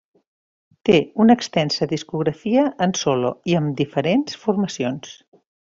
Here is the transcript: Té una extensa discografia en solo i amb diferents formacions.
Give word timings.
Té 0.89 0.95
una 1.25 1.35
extensa 1.41 1.89
discografia 1.91 2.65
en 2.89 2.99
solo 3.03 3.35
i 3.53 3.59
amb 3.61 3.79
diferents 3.85 4.45
formacions. 4.47 5.17